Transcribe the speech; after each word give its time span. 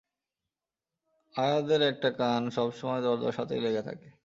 আয়াদের 1.35 1.81
একটা 1.91 2.09
কান 2.19 2.41
সবসময় 2.57 3.01
দরজার 3.05 3.37
সাথেই 3.37 3.63
লেগে 3.65 3.81
থাকে! 3.87 4.07